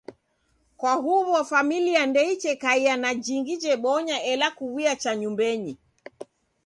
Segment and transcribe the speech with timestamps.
[0.77, 5.73] Kwa huw'o familia ndeichekaia na jingi jebonya ela kuw'uya cha nyumbenyi.